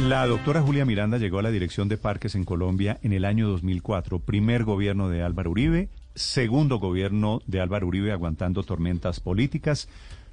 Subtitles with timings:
[0.00, 3.48] La doctora Julia Miranda llegó a la dirección de parques en Colombia en el año
[3.48, 9.88] 2004, primer gobierno de Álvaro Uribe, segundo gobierno de Álvaro Uribe aguantando tormentas políticas,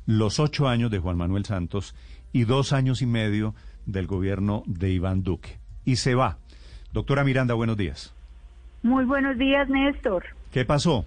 [0.08, 1.96] los ocho años de Juan Manuel Santos
[2.34, 3.54] y dos años y medio
[3.86, 5.60] del gobierno de Iván Duque.
[5.86, 6.38] Y se va.
[6.92, 8.14] Doctora Miranda, buenos días.
[8.82, 10.26] Muy buenos días, Néstor.
[10.52, 11.06] ¿Qué pasó?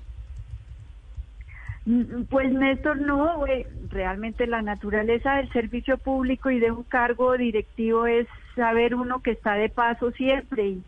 [1.86, 7.36] Mm, Pues Néstor, no, eh, realmente la naturaleza del servicio público y de un cargo
[7.36, 10.78] directivo es saber uno que está de paso siempre.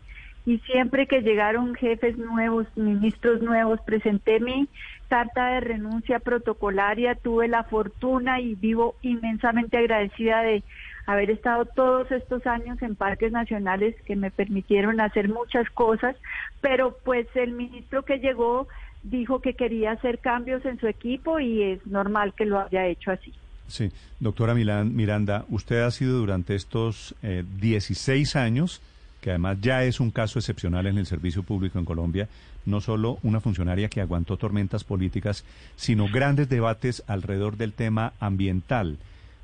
[0.45, 4.69] Y, siempre que llegaron jefes nuevos, ministros nuevos, presenté mi
[5.09, 10.63] carta de renuncia protocolaria, tuve la fortuna y vivo inmensamente agradecida de
[11.05, 16.15] haber estado todos estos años en parques nacionales que me permitieron hacer muchas cosas,
[16.61, 18.67] pero pues el ministro que llegó
[19.03, 23.11] dijo que quería hacer cambios en su equipo y es normal que lo haya hecho
[23.11, 23.33] así.
[23.67, 28.81] Sí, doctora Miranda, usted ha sido durante estos eh, 16 años,
[29.21, 32.29] que además ya es un caso excepcional en el servicio público en Colombia,
[32.65, 35.43] no solo una funcionaria que aguantó tormentas políticas,
[35.75, 38.97] sino grandes debates alrededor del tema ambiental.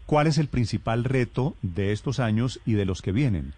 [0.06, 3.54] ¿Cuál es el principal reto de estos años y de los que vienen?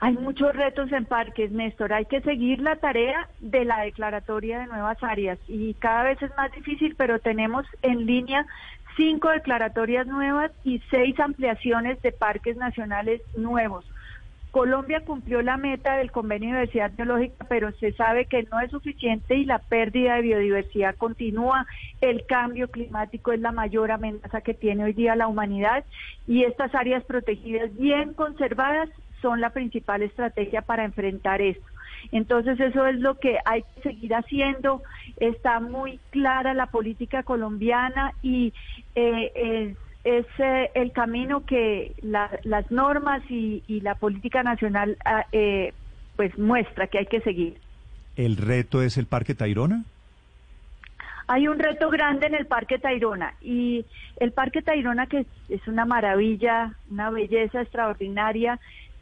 [0.00, 1.92] Hay muchos retos en parques, Néstor.
[1.92, 6.30] Hay que seguir la tarea de la declaratoria de nuevas áreas y cada vez es
[6.36, 8.46] más difícil, pero tenemos en línea
[8.98, 13.86] cinco declaratorias nuevas y seis ampliaciones de parques nacionales nuevos.
[14.50, 18.70] Colombia cumplió la meta del convenio de diversidad biológica, pero se sabe que no es
[18.70, 21.66] suficiente y la pérdida de biodiversidad continúa.
[22.00, 25.84] El cambio climático es la mayor amenaza que tiene hoy día la humanidad
[26.26, 28.88] y estas áreas protegidas bien conservadas
[29.22, 31.66] son la principal estrategia para enfrentar esto.
[32.10, 34.82] Entonces eso es lo que hay que seguir haciendo.
[35.20, 38.52] Está muy clara la política colombiana y
[38.94, 44.96] eh, es, es eh, el camino que la, las normas y, y, la política nacional
[45.04, 45.72] ah, eh,
[46.16, 47.58] pues muestra que hay que seguir.
[48.16, 49.84] ¿El reto es el Parque Tayrona?
[51.28, 53.84] Hay un reto grande en el Parque Tayrona y
[54.16, 58.58] el Parque Tayrona que es, es una maravilla, una belleza extraordinaria,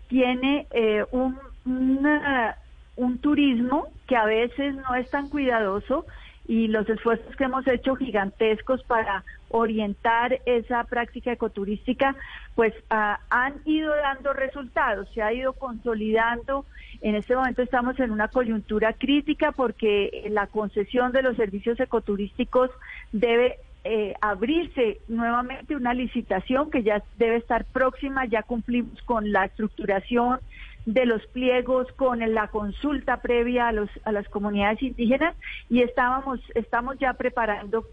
[0.09, 2.57] tiene eh, un, una,
[2.97, 6.07] un turismo que a veces no es tan cuidadoso
[6.49, 12.15] y los esfuerzos que hemos hecho gigantescos para orientar esa práctica ecoturística,
[12.55, 16.65] pues uh, han ido dando resultados, se ha ido consolidando.
[17.01, 22.71] En este momento estamos en una coyuntura crítica porque la concesión de los servicios ecoturísticos
[23.13, 29.45] debe eh, abrirse nuevamente una licitación que ya debe estar próxima, ya cumplimos con la
[29.45, 30.41] estructuración
[30.87, 35.35] de los pliegos con la consulta previa a, los, a las comunidades indígenas
[35.69, 37.85] y estábamos, estamos ya preparando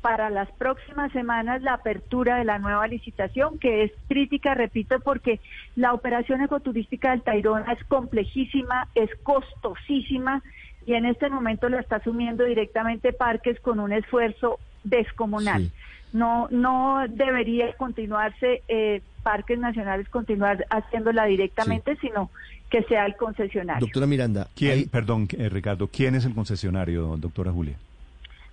[0.00, 5.40] para las próximas semanas la apertura de la nueva licitación, que es crítica, repito, porque
[5.76, 10.42] la operación ecoturística del Tayrona es complejísima, es costosísima
[10.86, 15.70] y en este momento lo está asumiendo directamente Parques con un esfuerzo descomunal.
[16.14, 22.06] No, no debería continuarse eh, parques nacionales continuar haciéndola directamente, sí.
[22.06, 22.30] sino
[22.70, 23.80] que sea el concesionario.
[23.80, 24.84] Doctora Miranda, ¿quién, hay...
[24.86, 27.76] perdón, eh, Ricardo, ¿quién es el concesionario, doctora Julia?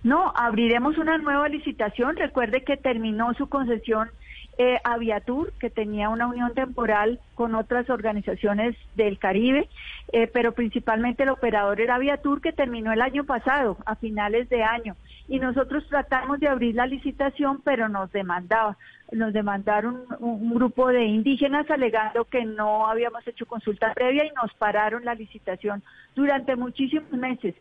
[0.02, 2.16] No, abriremos una nueva licitación.
[2.16, 4.10] Recuerde que terminó su concesión
[4.58, 9.68] eh, Aviatur, que tenía una unión temporal con otras organizaciones del Caribe,
[10.12, 14.62] eh, pero principalmente el operador era Aviatur, que terminó el año pasado, a finales de
[14.62, 14.96] año.
[15.28, 18.76] Y nosotros tratamos de abrir la licitación, pero nos demandaba,
[19.10, 24.32] nos demandaron un, un grupo de indígenas alegando que no habíamos hecho consulta previa y
[24.32, 25.82] nos pararon la licitación
[26.14, 27.54] durante muchísimos meses.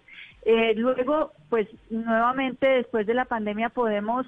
[0.43, 4.25] Eh, luego, pues nuevamente después de la pandemia podemos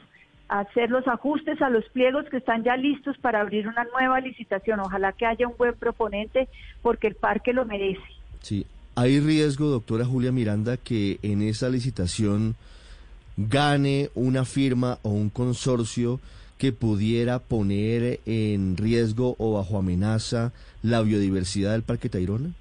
[0.50, 4.80] hacer los ajustes a los pliegos que están ya listos para abrir una nueva licitación.
[4.80, 6.48] Ojalá que haya un buen proponente
[6.82, 8.02] porque el parque lo merece.
[8.42, 8.66] Sí,
[8.96, 12.56] hay riesgo, doctora Julia Miranda, que en esa licitación
[13.38, 16.20] gane una firma o un consorcio
[16.58, 22.52] que pudiera poner en riesgo o bajo amenaza la biodiversidad del Parque Tayrona?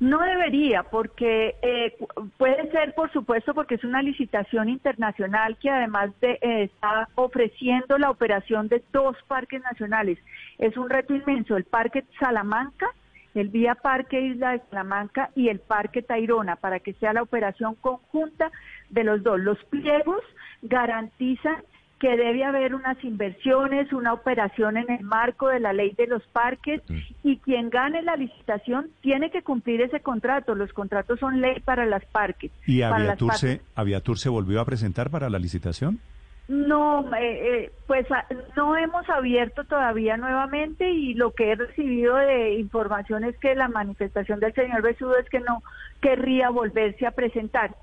[0.00, 1.96] No debería, porque eh,
[2.36, 7.96] puede ser, por supuesto, porque es una licitación internacional que además de, eh, está ofreciendo
[7.98, 10.18] la operación de dos parques nacionales.
[10.58, 12.88] Es un reto inmenso, el Parque Salamanca,
[13.34, 17.74] el Vía Parque Isla de Salamanca y el Parque Tayrona, para que sea la operación
[17.76, 18.50] conjunta
[18.90, 19.40] de los dos.
[19.40, 20.22] Los pliegos
[20.62, 21.62] garantizan
[22.04, 26.22] que debe haber unas inversiones, una operación en el marco de la ley de los
[26.34, 26.82] parques
[27.22, 30.54] y quien gane la licitación tiene que cumplir ese contrato.
[30.54, 32.50] Los contratos son ley para las parques.
[32.66, 35.98] ¿Y Aviatur, se, Aviatur se volvió a presentar para la licitación?
[36.46, 42.16] No, eh, eh, pues ah, no hemos abierto todavía nuevamente y lo que he recibido
[42.16, 45.62] de información es que la manifestación del señor Besudo es que no
[46.02, 47.74] querría volverse a presentar.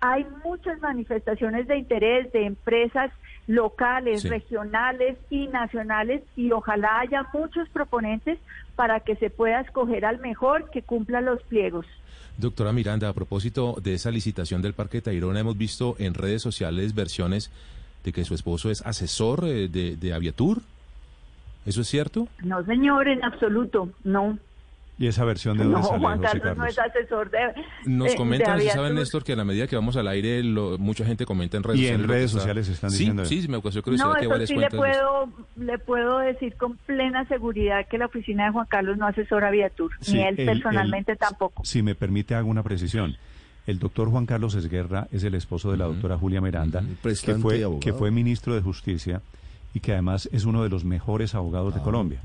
[0.00, 3.12] Hay muchas manifestaciones de interés de empresas
[3.48, 8.38] locales, regionales y nacionales y ojalá haya muchos proponentes
[8.76, 11.86] para que se pueda escoger al mejor que cumpla los pliegos.
[12.36, 16.94] Doctora Miranda, a propósito de esa licitación del Parque Tayrona, hemos visto en redes sociales
[16.94, 17.50] versiones
[18.04, 20.58] de que su esposo es asesor eh, de, de Aviatur.
[21.66, 22.28] ¿Eso es cierto?
[22.44, 24.38] No, señor, en absoluto, no.
[25.00, 27.38] ¿Y esa versión de dónde no, sale, Juan José Carlos, no es asesor de.
[27.86, 28.96] Nos comentan, ¿sí saben.
[28.96, 31.78] Néstor, que a la medida que vamos al aire, lo- mucha gente comenta en redes
[31.80, 31.94] Y sociales.
[31.94, 33.48] en lo que redes está- sociales están Sí, diciendo Sí, eso.
[33.50, 34.78] me curiosidad No, que varias sí le cuentas.
[34.98, 39.52] puedo, le puedo decir con plena seguridad que la oficina de Juan Carlos no asesora
[39.52, 41.64] Viatur, Sí, ni él personalmente tampoco.
[41.64, 43.16] Si me permite, hago una precisión.
[43.68, 47.34] El doctor Juan Carlos Esguerra es el esposo de la doctora Julia Miranda, que, y
[47.34, 49.20] fue, que fue ministro de Justicia
[49.74, 51.78] y que además es uno de los mejores abogados Ah.
[51.78, 52.20] de Colombia.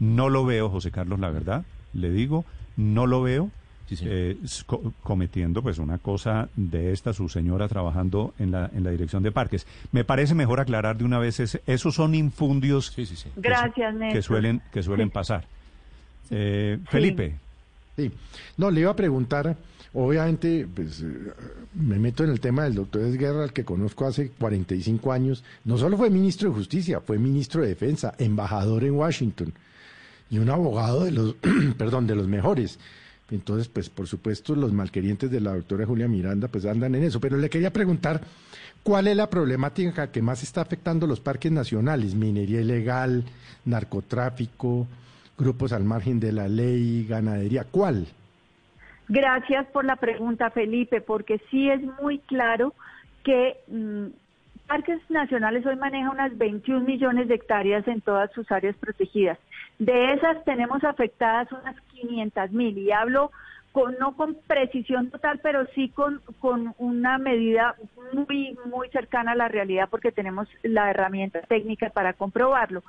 [0.00, 2.44] No lo veo, José Carlos, la verdad, le digo,
[2.76, 3.50] no lo veo
[3.88, 8.84] Sí, eh, co- cometiendo pues una cosa de esta, su señora trabajando en la, en
[8.84, 9.66] la dirección de parques.
[9.90, 13.24] Me parece mejor aclarar de una vez, ese- esos son infundios Sí, sí, sí.
[13.30, 15.12] que su- Gracias, que suelen, que suelen Sí.
[15.12, 15.44] pasar.
[16.30, 17.34] Eh, Felipe.
[17.96, 18.12] Sí.
[18.56, 19.56] No, le iba a preguntar,
[19.92, 21.06] obviamente, pues eh,
[21.74, 25.42] me meto en el tema del doctor Esguerra, al que conozco hace 45 años.
[25.64, 29.52] No solo fue ministro de Justicia, fue ministro de Defensa, embajador en Washington
[30.30, 31.34] y un abogado de los,
[31.78, 32.78] perdón, de los mejores.
[33.30, 37.20] Entonces, pues por supuesto, los malquerientes de la doctora Julia Miranda pues andan en eso.
[37.20, 38.20] Pero le quería preguntar,
[38.82, 42.14] ¿cuál es la problemática que más está afectando los parques nacionales?
[42.14, 43.24] Minería ilegal,
[43.64, 44.86] narcotráfico,
[45.38, 47.64] grupos al margen de la ley, ganadería.
[47.70, 48.06] ¿Cuál?
[49.08, 52.74] Gracias por la pregunta, Felipe, porque sí es muy claro
[53.24, 54.06] que mm,
[54.70, 59.36] Parques Nacionales hoy maneja unas 21 millones de hectáreas en todas sus áreas protegidas.
[59.80, 63.32] De esas tenemos afectadas unas 500 mil y hablo
[63.72, 67.74] con, no con precisión total, pero sí con, con una medida
[68.12, 72.84] muy, muy cercana a la realidad porque tenemos la herramienta técnica para comprobarlo.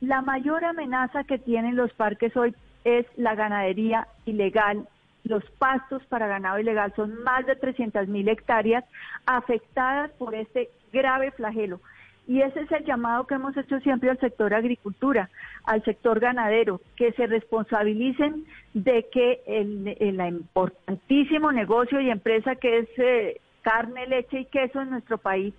[0.00, 4.88] La mayor amenaza que tienen los parques hoy es la ganadería ilegal.
[5.22, 8.84] Los pastos para ganado ilegal son más de 300 mil hectáreas
[9.26, 11.80] afectadas por este grave flagelo.
[12.26, 15.30] Y ese es el llamado que hemos hecho siempre al sector agricultura,
[15.64, 22.88] al sector ganadero, que se responsabilicen de que el, importantísimo negocio y empresa que es
[22.98, 25.54] eh, carne, leche y queso en nuestro país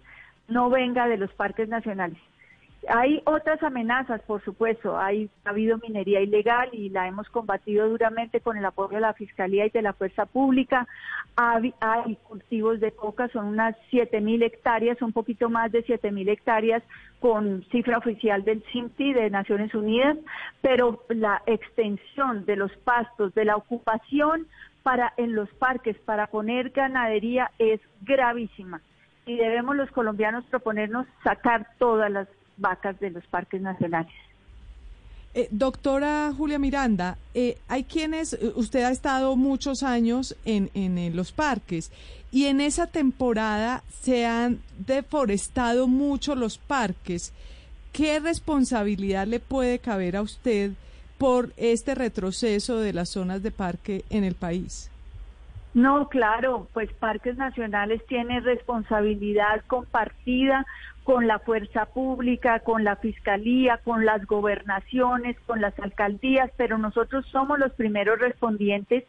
[0.47, 2.17] no venga de los parques nacionales.
[2.87, 4.97] Hay otras amenazas, por supuesto.
[4.97, 9.13] Hay, ha habido minería ilegal y la hemos combatido duramente con el apoyo de la
[9.13, 10.87] Fiscalía y de la Fuerza Pública.
[11.35, 11.73] Hay,
[12.23, 16.81] cultivos de coca, son unas 7.000 hectáreas, un poquito más de 7.000 hectáreas
[17.19, 20.17] con cifra oficial del CIMTI de Naciones Unidas,
[20.61, 24.47] pero la extensión de los pastos, de la ocupación
[24.81, 28.81] para en los parques para poner ganadería es gravísima
[29.27, 32.27] y debemos los colombianos proponernos sacar todas las
[32.61, 34.13] vacas de los parques nacionales.
[35.33, 40.97] Eh, doctora Julia Miranda, eh, hay quienes, eh, usted ha estado muchos años en, en,
[40.97, 41.89] en los parques
[42.31, 47.31] y en esa temporada se han deforestado mucho los parques.
[47.93, 50.71] ¿Qué responsabilidad le puede caber a usted
[51.17, 54.90] por este retroceso de las zonas de parque en el país?
[55.73, 60.65] No, claro, pues Parques Nacionales tiene responsabilidad compartida
[61.03, 67.25] con la fuerza pública, con la fiscalía, con las gobernaciones, con las alcaldías, pero nosotros
[67.31, 69.05] somos los primeros respondientes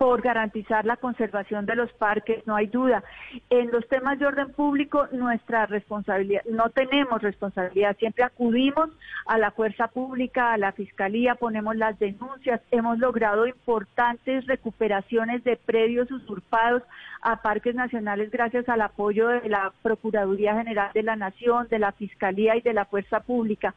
[0.00, 3.04] por garantizar la conservación de los parques, no hay duda.
[3.50, 8.88] En los temas de orden público, nuestra responsabilidad, no tenemos responsabilidad, siempre acudimos
[9.26, 15.58] a la fuerza pública, a la fiscalía, ponemos las denuncias, hemos logrado importantes recuperaciones de
[15.58, 16.82] predios usurpados
[17.22, 21.92] a parques nacionales gracias al apoyo de la Procuraduría General de la Nación, de la
[21.92, 23.74] Fiscalía y de la Fuerza Pública.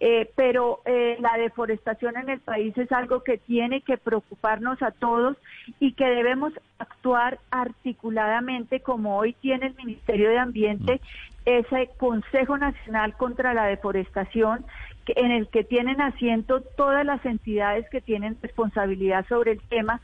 [0.00, 4.90] Eh, pero eh, la deforestación en el país es algo que tiene que preocuparnos a
[4.90, 5.38] todos
[5.80, 11.00] y que debemos actuar articuladamente como hoy tiene el Ministerio de Ambiente,
[11.44, 14.64] ese Consejo Nacional contra la Deforestación,
[15.06, 20.00] en el que tienen asiento todas las entidades que tienen responsabilidad sobre el tema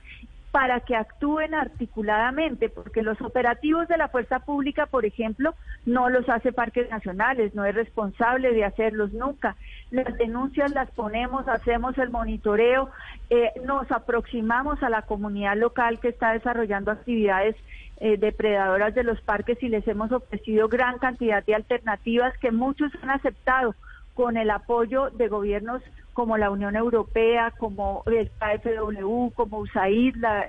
[0.50, 6.28] para que actúen articuladamente, porque los operativos de la fuerza pública, por ejemplo, no los
[6.28, 9.57] hace Parques Nacionales, no es responsable de hacerlos nunca.
[9.90, 12.90] Las denuncias las ponemos, hacemos el monitoreo,
[13.28, 17.57] eh, nos aproximamos a la comunidad local que está desarrollando actividades
[18.00, 22.90] eh, depredadoras de los parques y les hemos ofrecido gran cantidad de alternativas que muchos
[23.02, 23.75] han aceptado
[24.14, 25.83] con el apoyo de gobiernos
[26.19, 30.47] como la Unión Europea, como el KFW, como USAID la,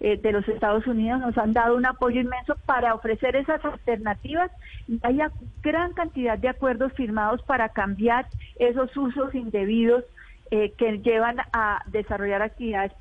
[0.00, 4.50] eh, de los Estados Unidos, nos han dado un apoyo inmenso para ofrecer esas alternativas
[5.02, 5.18] hay
[5.62, 8.26] gran cantidad de acuerdos firmados para cambiar
[8.58, 10.02] esos usos indebidos
[10.50, 12.92] eh, que llevan a desarrollar actividades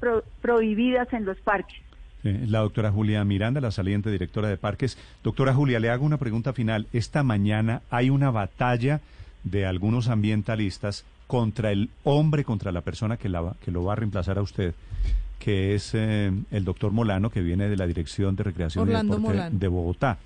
[0.41, 1.79] prohibidas en los parques.
[2.23, 4.97] la doctora Julia Miranda, la saliente directora de parques.
[5.23, 6.87] Doctora Julia, le hago una pregunta final.
[6.91, 8.99] Esta mañana hay una batalla
[9.45, 13.95] de algunos ambientalistas contra el hombre, contra la persona que, la, que lo va a
[13.95, 14.73] reemplazar a usted,
[15.39, 19.49] que es eh, el doctor Molano, que viene de la Dirección de Recreación y Deporte
[19.49, 20.17] de Bogotá.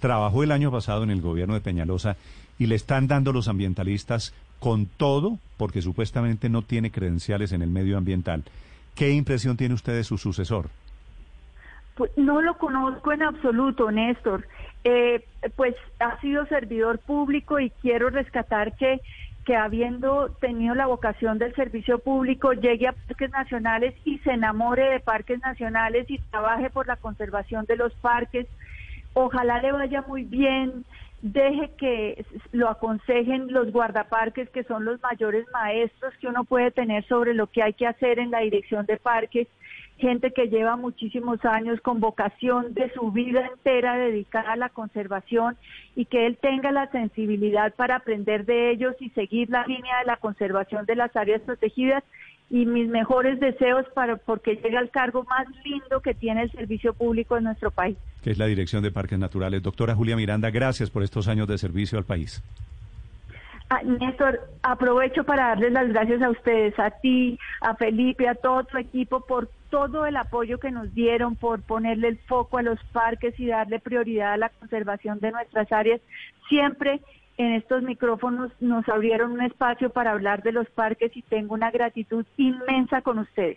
[0.00, 2.16] Trabajó el año pasado en el gobierno de Peñalosa
[2.58, 7.68] y le están dando los ambientalistas con todo porque supuestamente no tiene credenciales en el
[7.68, 8.42] medio ambiental.
[8.94, 10.70] ¿Qué impresión tiene usted de su sucesor?
[11.94, 14.46] Pues no lo conozco en absoluto, Néstor.
[14.84, 19.02] Eh, pues ha sido servidor público y quiero rescatar que
[19.44, 24.90] que habiendo tenido la vocación del servicio público llegue a parques nacionales y se enamore
[24.90, 28.46] de parques nacionales y trabaje por la conservación de los parques.
[29.12, 30.84] Ojalá le vaya muy bien,
[31.20, 37.04] deje que lo aconsejen los guardaparques, que son los mayores maestros que uno puede tener
[37.06, 39.46] sobre lo que hay que hacer en la dirección de parques
[39.98, 45.56] gente que lleva muchísimos años con vocación de su vida entera dedicada a la conservación
[45.94, 50.06] y que él tenga la sensibilidad para aprender de ellos y seguir la línea de
[50.06, 52.02] la conservación de las áreas protegidas
[52.50, 56.92] y mis mejores deseos para porque llegue al cargo más lindo que tiene el servicio
[56.92, 57.96] público en nuestro país.
[58.22, 59.62] Que es la Dirección de Parques Naturales.
[59.62, 62.42] Doctora Julia Miranda, gracias por estos años de servicio al país.
[63.70, 68.62] Ah, Néstor, aprovecho para darles las gracias a ustedes, a ti, a Felipe, a todo
[68.64, 72.78] tu equipo por todo el apoyo que nos dieron, por ponerle el foco a los
[72.92, 76.00] parques y darle prioridad a la conservación de nuestras áreas.
[76.48, 77.00] Siempre
[77.38, 81.72] en estos micrófonos nos abrieron un espacio para hablar de los parques y tengo una
[81.72, 83.52] gratitud inmensa con ustedes.